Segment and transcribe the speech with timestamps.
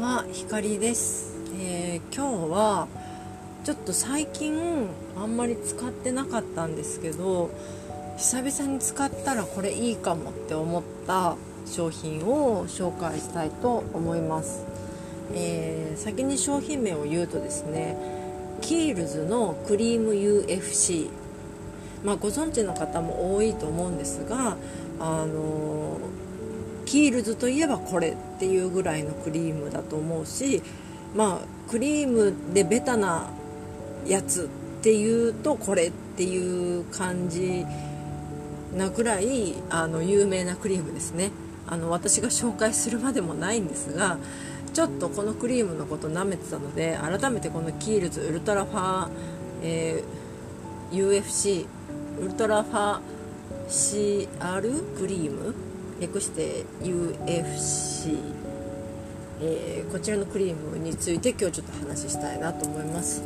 [0.00, 2.86] はひかりです、えー、今日は
[3.64, 4.86] ちょっと最近
[5.16, 7.50] あんまり使ってなかったんですけど
[8.16, 11.36] 久々に使ったらこれいいかもって思った
[11.66, 14.64] 商品を紹介したいと思います、
[15.34, 17.96] えー、先に商品名を言うとですね
[18.60, 21.10] キールズのクリーム UFC
[22.04, 24.56] まあ、ご存知の方も多いと思うんですが
[25.00, 25.98] あの
[26.88, 30.62] キールズといえばこれっていうぐらいのクリームだと思うし
[31.14, 33.28] まあクリームでベタな
[34.06, 37.66] やつっていうとこれっていう感じ
[38.74, 41.30] なぐらいあの有名なクリームですね。
[41.66, 44.16] あの私が紹介するまでもないんですが
[44.72, 49.08] ちょっとこのクリームのこと舐めてたので改めてこのキールズウルトラファー、
[49.62, 51.66] えー、UFC
[52.18, 55.67] ウルトラファー CR クリーム
[56.00, 58.18] 略して UFC、
[59.40, 63.22] えー、こちらのクリームについて今日ちょっと話したいなと思います。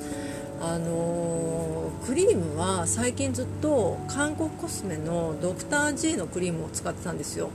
[0.61, 7.51] あのー、クリームは最近ずっと韓国コスメのドクター G のクリームを使ってたんですよ。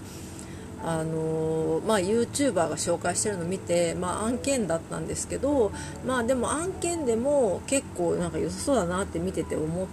[0.84, 5.72] あのまあ、YouTuber が紹介してるのを見て、まあ、案件だったんですけど、
[6.06, 9.88] まあ、でも案件でも結構なんか良さそうだなって見てて思っ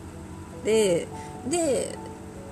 [0.64, 1.08] て
[1.48, 1.98] で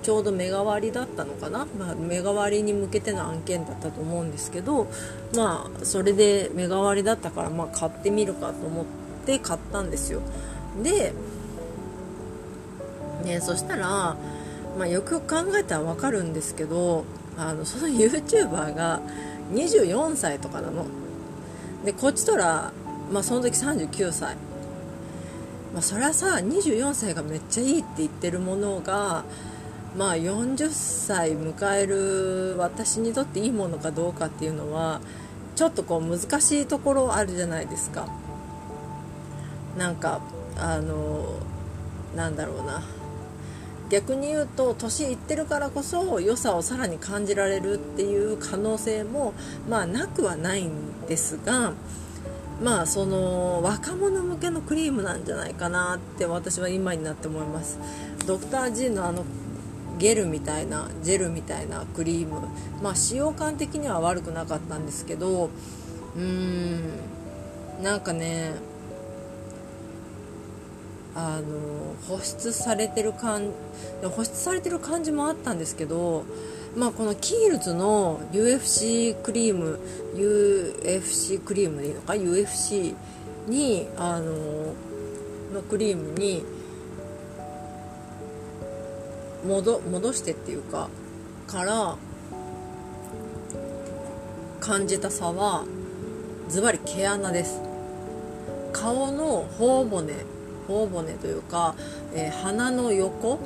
[0.03, 4.87] ちょうど目代わりだったのかな、まあ、目代わりに向けての案件だったと思うんですけど、
[5.35, 8.85] まあ、それで目代わりだったから、まあ、買ってみるかと思っ
[9.25, 10.21] て買ったんですよ。
[10.83, 11.13] で、
[13.23, 13.87] ね、そしたら、
[14.77, 17.05] まあ、よくよく考えたら分かるんですけど
[17.37, 18.99] あのその YouTuber が
[19.53, 20.85] 24歳とかなの。
[21.85, 22.71] でこっちとら、
[23.11, 24.35] まあ、その時39歳。
[25.73, 29.23] まあ、それはさ24歳がめっちゃいいって言ってるものが
[29.95, 35.01] まあ40歳迎える私にとっていいものかどうかっていうのは
[35.55, 38.07] ちょっとこう難しいところあるじゃないですか。
[39.77, 40.21] なんか
[40.57, 41.37] あの
[42.15, 42.83] なんだろうな。
[43.89, 49.33] 逆に言うと年いってるからこそ良さをさらに感じられるっていう可能性も
[49.69, 51.73] まあなくはないんですが
[52.63, 57.77] まあその若者向けのクリームなんじゃないかなって私は今になって思います。
[58.25, 59.25] ドクター G のあの
[60.03, 62.41] ゲルみたいなジェルみたいなクリーム。
[62.81, 66.81] まあ使用感的には悪くなかったんですけどうーん。
[67.81, 68.51] なんかね
[71.15, 73.51] あの保湿されてる感
[74.03, 76.25] 保湿されてる感じもあったんですけど
[76.75, 79.79] まあ、このキールズの UFC クリーム
[80.15, 82.95] UFC クリームでいいのか？UFC
[83.47, 84.73] にあの
[85.53, 86.43] のクリームに
[89.45, 90.89] 戻戻してっていうか
[91.47, 91.97] から
[94.59, 95.65] 感じた差は
[96.49, 97.61] ズバリ毛穴です。
[98.71, 100.13] 顔の頬骨
[100.67, 101.75] 頬骨というか、
[102.13, 103.39] えー、鼻の横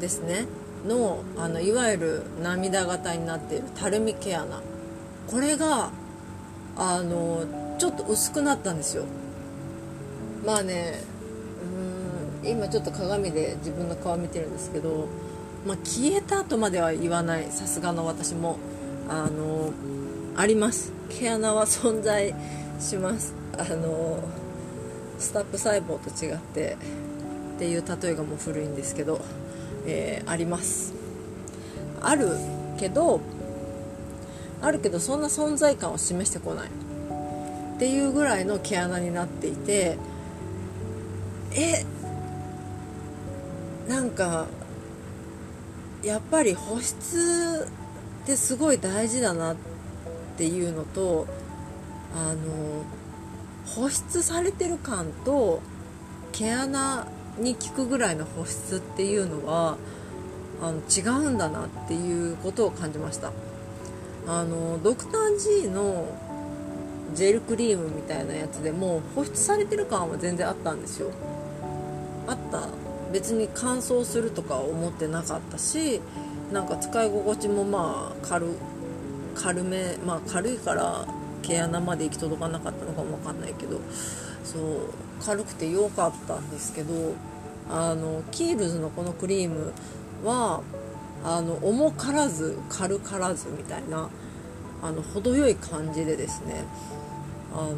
[0.00, 0.46] ですね。
[0.86, 4.62] のあのいわゆる涙型になっているたるみ毛穴。
[5.28, 5.90] これが
[6.76, 7.44] あの
[7.78, 9.04] ちょっと薄くなったんですよ。
[10.44, 11.02] まあね
[11.62, 11.99] うん
[12.44, 15.06] 今ちょっと鏡で自分の顔見てるんですけど、
[15.66, 18.58] まあ、消えたとまでは言わないさすがの私も。
[19.10, 19.72] あの
[20.36, 20.92] あります。
[21.08, 22.32] 毛穴は存在
[22.78, 23.34] します。
[23.58, 24.22] あの
[25.18, 26.76] スタップ細胞と違って
[27.56, 29.20] っていう例えがもう古いんですけど
[29.84, 30.94] えー、あります。
[32.00, 32.28] ある
[32.78, 33.20] けど
[34.62, 36.68] あるけどそんな存在感を示してこない。
[36.68, 39.98] っていうぐらいの毛穴になっていて
[41.52, 41.84] え
[43.90, 44.46] なんか
[46.04, 47.68] やっぱり保湿
[48.22, 49.56] ってすごい大事だなっ
[50.38, 51.26] ていうのと
[52.14, 52.84] あの
[53.66, 55.60] 保湿されてる感と
[56.30, 57.08] 毛穴
[57.40, 59.76] に効くぐらいの保湿っていうのは
[60.62, 63.32] あの違うんだなっていうことを感じました。
[64.28, 66.06] あのドクター G の
[67.12, 71.10] ジェルクリームみたいなやつでも保湿されてる感は全然あったんですよ。
[72.28, 72.68] あった
[73.12, 76.00] 別に乾燥するとか思ってなかったし
[76.52, 78.46] なんか使い心地もまあ軽
[79.34, 81.06] 軽めまあ軽いから
[81.42, 83.80] 毛穴まで行き届かなかったのかも分かんないけど
[84.44, 84.62] そう
[85.24, 87.14] 軽くて良かったんですけど
[87.70, 89.72] あのキールズのこのクリーム
[90.24, 90.62] は
[91.24, 94.08] あの重からず軽からずみたいな
[94.82, 96.64] あの程よい感じでですね
[97.52, 97.76] あの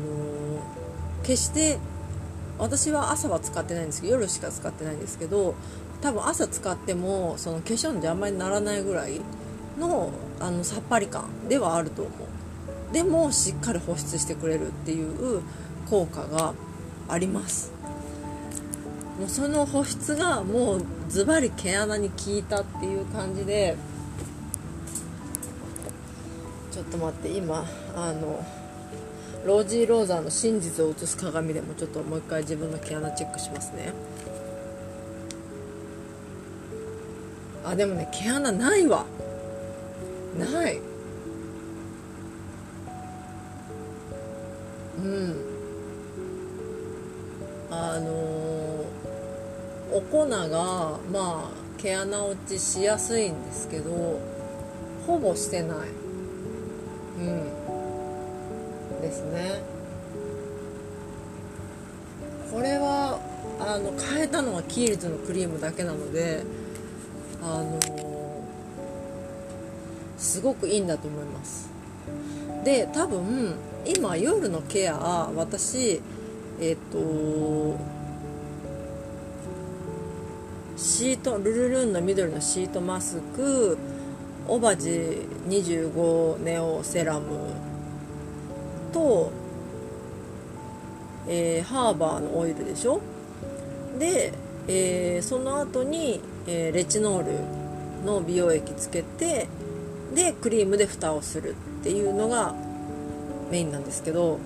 [1.23, 1.79] 決して
[2.63, 5.57] 私は朝は使ってないんですけど夜しか使ってないんですけど
[6.01, 9.21] 多分朝使ってもその化粧の邪魔にならないぐらい
[9.81, 12.93] のあのさっぱり感ではあると思う。
[12.95, 15.41] でもしっかり保湿してくれるっていう
[15.91, 16.55] 効果が
[17.09, 17.73] あります。
[19.19, 23.77] もうその保湿がもうズバリ毛穴に効いたっていう感じで。
[26.71, 28.43] ちょっと待って今あの
[29.45, 33.93] ロージー・ローザーの真実を映す鏡でもちょっともう一回自分の毛穴チェックしますね。
[37.65, 39.05] あでもね毛穴ないわ。
[40.39, 40.81] ない。
[44.99, 45.37] うん。
[47.71, 54.21] あのー、お粉がまあ毛穴落ちしやすいんですけど
[55.07, 55.79] ほぼしてない。
[57.19, 57.62] うん。
[59.13, 59.63] ですね。
[62.51, 63.21] これは
[63.61, 66.43] あの変えたのはキールズのクリームだけなので
[67.43, 67.79] あの
[70.19, 71.71] すごくいいんだと思います。
[72.65, 73.55] で多分
[73.85, 76.01] 今夜のケア私
[76.61, 77.77] えっ、と
[80.77, 83.77] シートルルルンの緑のシートマスク
[84.47, 87.72] オバジ C25ネオセラム
[88.93, 89.33] と、
[91.29, 93.01] えー、ハーバーのオイルでしょ？
[93.99, 94.33] で、
[94.69, 99.47] えー、その後にえー、レチノールの美容液つけて
[100.13, 102.53] でクリームで蓋をするっていうのが
[103.53, 104.41] メインなんですけど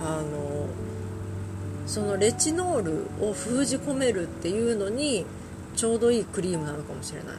[0.00, 0.66] あの
[1.86, 5.26] そのレチノールを封じ込めるっていうのに
[5.76, 7.36] ちょうどいいクリームなのかもしれない。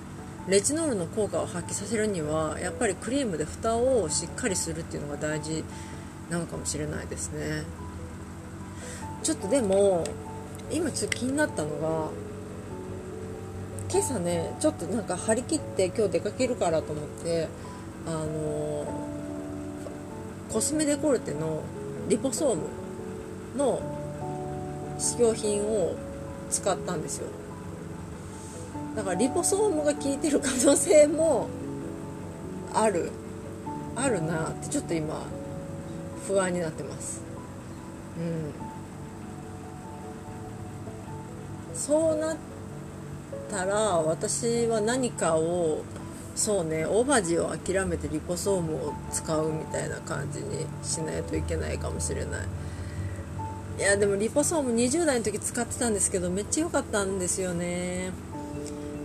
[0.47, 5.63] レチノールの効果を発揮させるにはやっぱりクリームで蓋をしっかりするっていうのが大事
[6.29, 7.63] なのかもしれないですね。
[9.23, 10.03] ちょっとでも
[10.71, 12.09] 今ちょっと気になったのが
[13.91, 17.47] 今朝ねちょっとなんか張り切って今日出かけるからと思って
[18.07, 18.85] あの
[20.51, 21.61] コスメデコルテの
[22.07, 22.63] リポソーム
[23.57, 23.81] の
[24.99, 25.95] 試供品を
[26.49, 27.27] 使ったんですよ。
[28.95, 31.47] だからリポソームが効いてる可能性も
[32.73, 33.11] ある
[33.95, 35.21] あるなってちょっと今
[36.27, 37.21] 不安になってます。
[38.17, 38.53] うん。
[41.77, 42.37] そうなっ
[43.51, 45.83] たら私は何かを
[46.35, 52.45] そうねオバジを諦めてリポソームを使うみたいな感じにしないといけないかもしれない。
[53.77, 58.11] いやでもリポソーム20代の時使ってたんですけどめっちゃ良かったんですよね。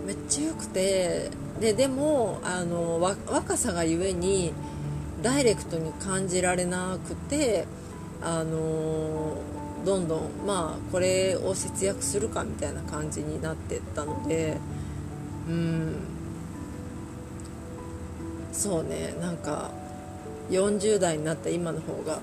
[0.05, 1.29] めっちゃ良くて。
[1.59, 4.51] ででもあの若さがゆえに
[5.21, 7.65] ダイレクトに感じられなくて
[8.21, 9.37] あの
[9.85, 14.57] どんどんまあこれを節約するかみたいな感じになってったので
[15.47, 15.95] うん。
[18.51, 19.71] そうねなんか
[20.49, 22.19] 40代になった今の方が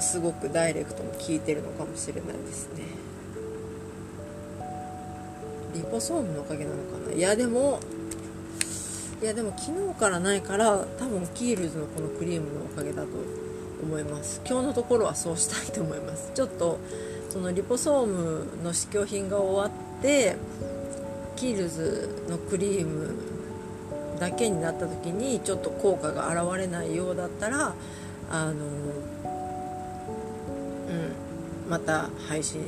[0.00, 2.84] すごくダイレクトも効いてるのかもしれないですね。
[5.74, 7.12] リポソームのおかげなのかな。
[7.14, 7.80] いやでも
[9.22, 13.08] いやでも昨日からないから多分キールズのこのクリームのおかげだと
[13.80, 14.40] 思います。
[14.44, 16.32] 今日のところはそうしたいと思います。
[16.34, 16.78] ちょっと
[17.30, 20.36] そのリポソームの試供品が終わって
[21.36, 23.14] キールズのクリーム
[24.18, 27.74] だけになった時にちょっと効果が現れないようだったら
[28.28, 28.56] あのうん
[31.70, 32.62] また配信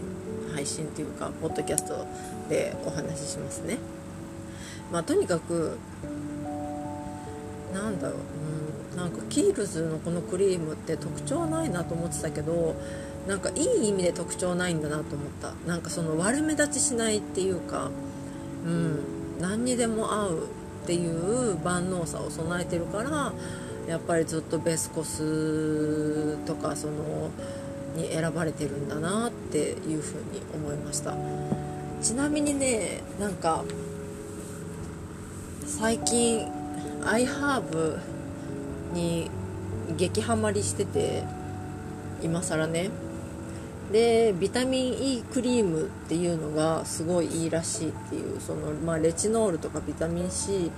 [0.55, 2.07] 配信っていうかポッドキャスト
[2.49, 3.79] でお話ししますね。
[4.93, 5.79] まあとにかく
[7.75, 8.19] なんだろう、
[8.93, 12.77] うん、なんかキールズのこのクリームって特徴ないなと思ってたけど
[13.27, 15.53] なんかいい意味で特徴ないんだなと思った。
[15.67, 17.91] なんかその悪目立ちしないっていうか
[18.65, 18.99] うん
[19.41, 20.39] 何にでも合う
[20.85, 23.33] っていう万能さを備えてるから
[23.89, 27.31] やっぱりずっとベスコスとかその
[27.97, 31.15] に選ばれてるんだなっていうふうに思いました。
[32.03, 33.65] ちなみにねなんか
[35.67, 36.47] 最近
[37.07, 37.99] アイハーブ
[38.93, 39.31] に
[39.97, 41.23] 激ハマりしてて
[42.23, 42.91] 今更ね。
[43.93, 50.71] でビタミン E クリームっていうのがすごいいいらしいっていうその、まあ、レチノールとかビタミン C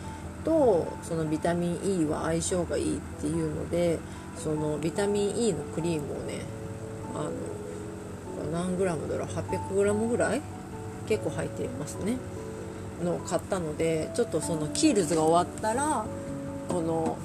[0.45, 4.01] とそのビタミン E は相性がいいっていうので
[4.37, 6.41] そのビタミン E のクリームをね
[7.15, 7.31] あ
[8.51, 10.43] の何グラムだろう？800グラムぐらい？
[11.09, 12.17] 結構入っていますね。
[13.05, 16.05] のを買ったのでちょっとそのキールズが終わったら
[16.69, 17.17] この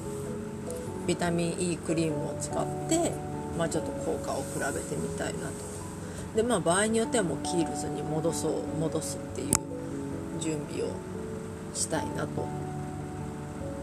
[1.07, 3.11] ビタミン E クリームを使って、
[3.57, 5.71] まあ、ちょっと効果を比べてみたいなと。
[6.35, 9.55] でまあ場合によってはもうキールズに戻そう戻すっていう
[10.39, 10.91] 準備を
[11.73, 12.47] したいなと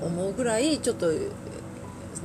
[0.01, 1.11] 思うぐらいちょっと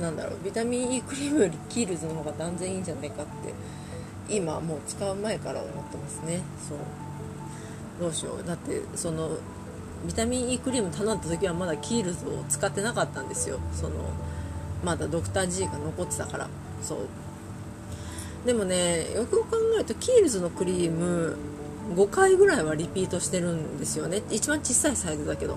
[0.00, 6.40] なんだろうビタミン E クリームよりキールズの方が断然いいんじゃないかって今もう使う前から思ってますね。
[6.68, 6.78] そう。
[8.00, 8.46] どうしよう。
[8.46, 9.30] だってその
[10.06, 13.58] ビタミン E クリーム頼んだ時はまだキールズを使ってなかったんですよ。
[13.72, 13.94] その
[14.84, 16.48] まだドクター G が残ってたから。
[16.82, 16.98] そう。
[18.46, 21.36] でもねよくよく考えるとキールズのクリーム
[21.94, 24.22] 5回ぐらいはリピートしてるんですよね。
[24.30, 25.56] 一番小さいサイズだけど。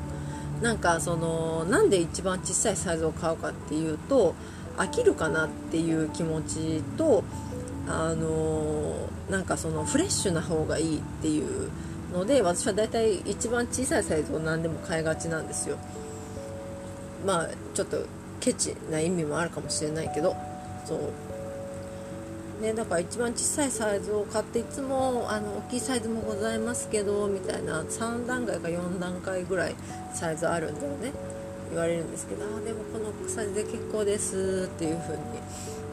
[0.61, 4.33] なんかそのなんで一番小さいサイズを買うかっていうと
[4.77, 7.23] 飽きるかなっていう気持ちと
[7.87, 8.95] あの
[9.29, 11.69] なんかそのフレッシュな方がいいっていう
[12.17, 15.77] ので私は大体一番小さいサイズを何でも買いがちなんですよ。
[17.25, 18.05] まあちょっと
[18.39, 20.35] ケチな意味もあるかもしれないけど
[20.85, 20.99] そう。
[22.61, 29.75] ねだから一番小さいサイズを買っていつもあの大きいサイズもございますけどみたいな3段階か4段階ぐらい
[30.13, 31.11] サイズあるんだよね。
[31.69, 35.23] 言われるんですけどあでもこのサイズで結構ですっていう風に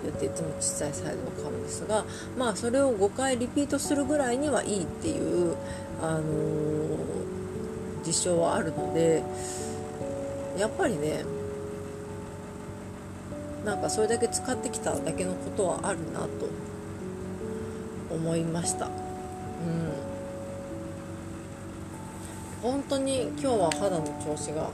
[0.05, 2.05] 言っていつも小さいサイズを買うんですが
[2.39, 5.57] まあそれを5回リピートするぐらいにはいいっていう
[6.03, 9.23] あのー、実証はあるので
[10.59, 11.25] やっぱりね
[13.65, 16.29] なんかそれだけ使ってきただけのことはあるなと
[18.15, 18.87] 思いました。
[18.87, 18.93] うん。
[22.63, 24.69] 本当に今日は肌の調子が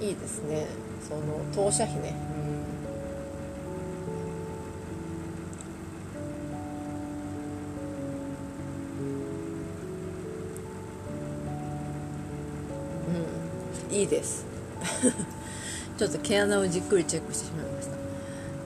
[0.00, 0.66] いいですね。
[1.08, 1.22] その
[1.54, 2.14] 投射費ね。
[13.94, 14.44] いいです。
[15.96, 17.88] ちょっと毛穴をじっくりチェックしてしまいまし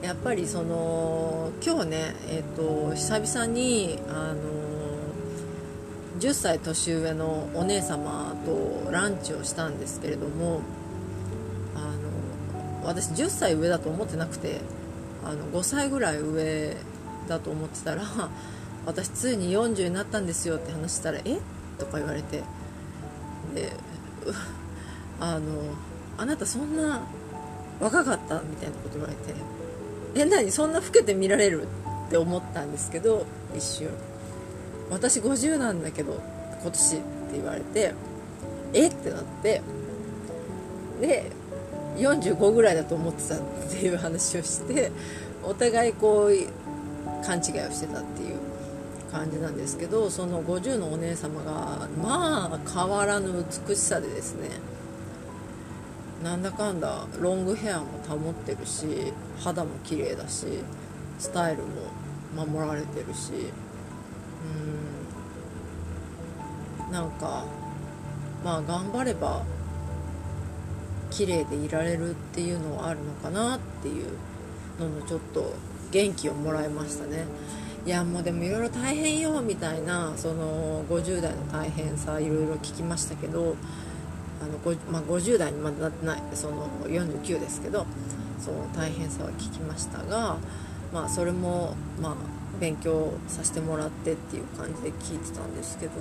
[0.01, 0.07] た。
[0.07, 4.35] やっぱりその今日ねえっ、と久々にあの
[6.19, 10.61] 10歳年上のお姉様とランチをしたんですけれども
[11.75, 11.79] あ
[12.81, 14.61] の私10歳上だと思ってなくて
[15.23, 16.75] あの5歳ぐらい上
[17.27, 18.01] だと思ってたら
[18.87, 21.37] 私ついに40になったんですよって話したら「え？
[21.77, 22.41] とか言われて。
[23.53, 23.71] で
[25.19, 25.47] あの
[26.17, 27.01] あなたそんな
[27.79, 29.33] 若かったみたいなこと言われて
[30.15, 31.67] え何そんな老けて見られる
[32.07, 33.89] って思ったんですけど一瞬。
[34.89, 36.21] 私50なんだけど
[36.61, 37.93] 今年って言われて
[38.73, 39.61] えってなって
[40.99, 41.31] で
[41.97, 44.91] 45ぐらいだと思ってたっていう話をして
[45.43, 48.39] お互いこう勘違いをしてたっていう
[49.11, 54.49] 感じなんですけどその50のお姉様がまあ変わらぬ美しさでですね
[56.23, 60.45] なんだかんだロングヘアも保ってるし肌も綺麗だし
[61.17, 63.31] スタイルも守られてるし
[66.87, 66.91] うん。
[66.91, 67.45] なんか
[68.43, 69.43] まあ頑張れば
[71.11, 74.07] 綺麗でいられるっていうのはあるのかなっていう
[74.79, 75.53] ののちょっと
[75.91, 77.25] 元気をもらいましたね。
[77.85, 83.55] いやもうでもいろいろ大変よみたいなその50代の大変さいろいろ聞きましたけど
[84.41, 87.85] あの、まあ、50代にまだなってないその49ですけど
[88.39, 90.37] その大変さは聞きましたが、
[90.93, 92.15] まあ、それも、まあ、
[92.59, 95.91] 勉強させてもらってっていう感じで聞いてたんですけど、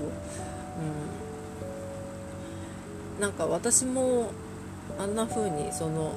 [3.17, 4.31] うん、なんか私も
[4.99, 6.13] あんな風にその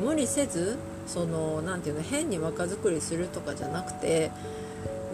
[0.00, 4.30] 無理せずそのなていうの変に若作りするとかじゃなくて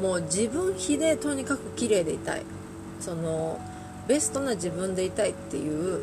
[0.01, 2.43] もう自分比でとにかく綺麗でいたい。
[3.03, 3.61] その
[4.07, 6.01] ベストな自分でいたいっていう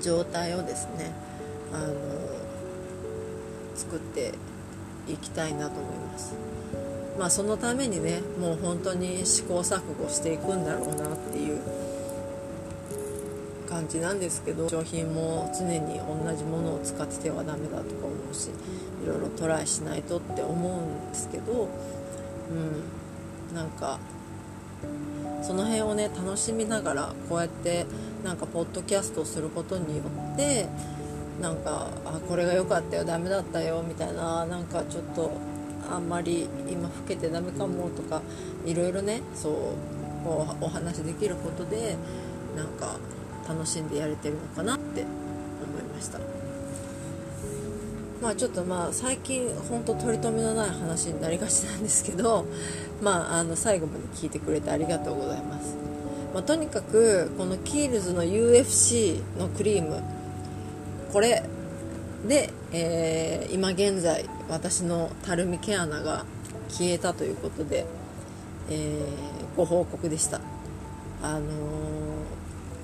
[0.00, 1.12] 状態をですね
[1.72, 1.94] あの
[3.74, 4.32] 作って
[5.08, 6.34] いきたいなと思います。
[7.18, 11.60] まあそのためにねもう本当に試行錯誤していくんだろうなっていう
[13.66, 18.50] 感じなんですけど商品も常に同じものを使っててはダメだとか思うし
[19.02, 21.68] いろいろトライしないとって思うんですけど
[22.50, 23.98] うんなんか
[25.42, 27.86] その辺をね楽しみながらこうやって
[28.24, 30.02] なんかポッドキャストをすることによ
[30.34, 30.66] って
[31.40, 35.32] なんかあこれが良かったよダメだったよみたいななんかちょっと
[35.90, 38.22] あんまり今老けてダメかもとか
[38.64, 39.52] いろいろねそう
[40.24, 41.96] こうお話できることで
[42.56, 42.96] なんか
[43.48, 45.10] 楽しんでやれてるのかなって思
[45.78, 46.35] いました。
[48.22, 52.46] まあちょっとまあ最近本当取り留めのない話になりがちなんですけど
[53.02, 55.74] まああの最後まで聞いてくれてありがとうございます。
[56.34, 60.02] まあ、とにかくこのキールズの UFC のクリーム
[61.10, 61.42] これ
[62.28, 66.26] で、えー、今現在私のたるみ毛穴が
[66.68, 67.86] 消えたということで、
[68.68, 70.40] えー、ご報告でした。
[71.22, 71.44] あのー、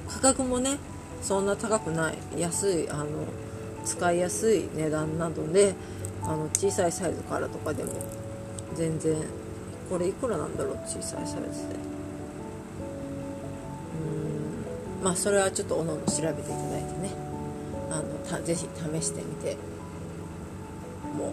[0.09, 0.79] 価格もね
[1.21, 2.19] そんな高くない。
[2.39, 3.07] 安いあの
[3.85, 5.75] 使いやすい値段なので
[6.23, 7.93] あの小さいサイズからとかでも
[8.75, 9.17] 全然
[9.91, 10.77] これいくらなんだろう？
[10.87, 11.75] 小さいサイズで。
[14.99, 15.05] うん。
[15.05, 17.11] まあそれはちょっとおのおの調べていただいてね。
[17.91, 19.57] あのたぜひ試してみて。
[21.13, 21.29] も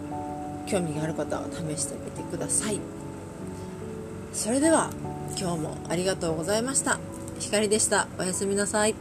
[0.66, 2.78] う興味がある方は試してみてください。
[4.34, 4.90] それでは
[5.38, 6.98] 今日もありがとうございました。
[7.38, 8.06] ひかりでした。
[8.18, 8.94] おやすみなさい。